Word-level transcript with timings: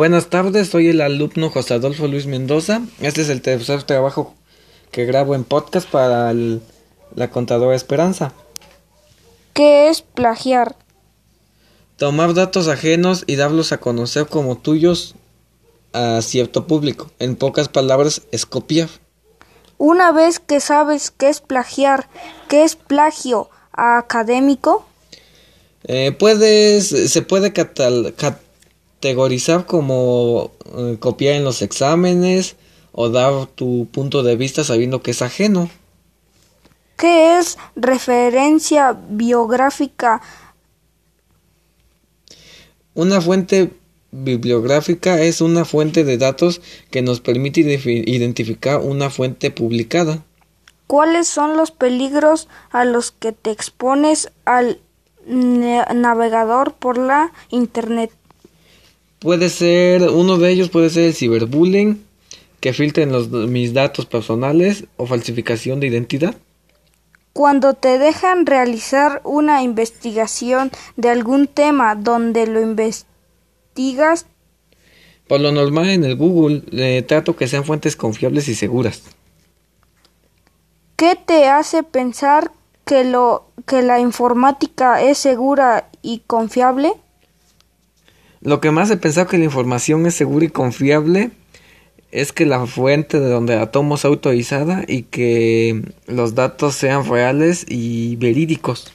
Buenas 0.00 0.28
tardes, 0.30 0.70
soy 0.70 0.88
el 0.88 1.02
alumno 1.02 1.50
José 1.50 1.74
Adolfo 1.74 2.06
Luis 2.06 2.24
Mendoza. 2.24 2.80
Este 3.02 3.20
es 3.20 3.28
el 3.28 3.42
tercer 3.42 3.82
trabajo 3.82 4.34
que 4.90 5.04
grabo 5.04 5.34
en 5.34 5.44
podcast 5.44 5.86
para 5.86 6.30
el- 6.30 6.62
la 7.14 7.28
contadora 7.30 7.76
Esperanza. 7.76 8.32
¿Qué 9.52 9.90
es 9.90 10.00
plagiar? 10.00 10.74
Tomar 11.98 12.32
datos 12.32 12.66
ajenos 12.68 13.24
y 13.26 13.36
darlos 13.36 13.72
a 13.72 13.76
conocer 13.80 14.24
como 14.26 14.56
tuyos 14.56 15.16
a 15.92 16.22
cierto 16.22 16.66
público. 16.66 17.10
En 17.18 17.36
pocas 17.36 17.68
palabras, 17.68 18.22
es 18.32 18.46
copiar. 18.46 18.88
Una 19.76 20.12
vez 20.12 20.38
que 20.40 20.60
sabes 20.60 21.10
qué 21.10 21.28
es 21.28 21.42
plagiar, 21.42 22.08
qué 22.48 22.64
es 22.64 22.74
plagio 22.74 23.50
académico, 23.72 24.86
Eh, 25.84 26.12
puedes, 26.18 26.88
se 26.88 27.20
puede 27.20 27.52
catal- 27.52 28.14
categorizar 29.00 29.64
como 29.64 30.52
eh, 30.76 30.96
copiar 31.00 31.34
en 31.34 31.44
los 31.44 31.62
exámenes 31.62 32.56
o 32.92 33.08
dar 33.08 33.46
tu 33.46 33.88
punto 33.90 34.22
de 34.22 34.36
vista 34.36 34.62
sabiendo 34.62 35.02
que 35.02 35.12
es 35.12 35.22
ajeno. 35.22 35.70
¿qué 37.00 37.38
es 37.38 37.56
referencia 37.76 38.92
biográfica? 39.08 40.20
Una 42.94 43.22
fuente 43.22 43.72
bibliográfica 44.10 45.22
es 45.22 45.40
una 45.40 45.64
fuente 45.64 46.04
de 46.04 46.18
datos 46.18 46.60
que 46.90 47.00
nos 47.00 47.20
permite 47.20 47.60
identificar 47.60 48.80
una 48.80 49.08
fuente 49.08 49.50
publicada. 49.50 50.22
¿Cuáles 50.86 51.26
son 51.26 51.56
los 51.56 51.70
peligros 51.70 52.48
a 52.70 52.84
los 52.84 53.12
que 53.12 53.32
te 53.32 53.50
expones 53.50 54.30
al 54.44 54.80
navegador 55.24 56.74
por 56.74 56.98
la 56.98 57.32
Internet? 57.48 58.10
Puede 59.20 59.48
ser, 59.48 60.02
uno 60.02 60.38
de 60.38 60.50
ellos 60.50 60.70
puede 60.70 60.90
ser 60.90 61.04
el 61.04 61.14
ciberbullying, 61.14 62.04
que 62.60 62.72
filtren 62.72 63.12
los, 63.12 63.28
mis 63.28 63.72
datos 63.72 64.06
personales 64.06 64.84
o 64.96 65.06
falsificación 65.06 65.80
de 65.80 65.86
identidad. 65.86 66.34
Cuando 67.32 67.74
te 67.74 67.98
dejan 67.98 68.44
realizar 68.44 69.20
una 69.24 69.62
investigación 69.62 70.70
de 70.96 71.10
algún 71.10 71.46
tema 71.46 71.94
donde 71.94 72.46
lo 72.46 72.60
investigas, 72.60 74.26
Por 75.28 75.40
lo 75.40 75.52
normal 75.52 75.90
en 75.90 76.04
el 76.04 76.16
Google 76.16 76.64
eh, 76.72 77.02
trato 77.02 77.36
que 77.36 77.46
sean 77.46 77.64
fuentes 77.64 77.94
confiables 77.94 78.48
y 78.48 78.54
seguras. 78.54 79.02
¿qué 81.00 81.16
te 81.16 81.48
hace 81.48 81.82
pensar 81.82 82.52
que 82.84 83.04
lo 83.04 83.46
que 83.66 83.80
la 83.80 84.00
informática 84.00 85.00
es 85.00 85.16
segura 85.16 85.88
y 86.02 86.18
confiable? 86.26 86.92
Lo 88.42 88.60
que 88.60 88.70
más 88.70 88.90
he 88.90 88.96
pensado 88.96 89.26
que 89.26 89.38
la 89.38 89.44
información 89.44 90.06
es 90.06 90.14
segura 90.14 90.46
y 90.46 90.48
confiable 90.48 91.30
es 92.10 92.32
que 92.32 92.46
la 92.46 92.66
fuente 92.66 93.20
de 93.20 93.28
donde 93.28 93.56
la 93.56 93.70
tomo 93.70 93.96
sea 93.96 94.08
autorizada 94.08 94.82
y 94.88 95.02
que 95.02 95.82
los 96.06 96.34
datos 96.34 96.74
sean 96.74 97.08
reales 97.08 97.66
y 97.68 98.16
verídicos. 98.16 98.92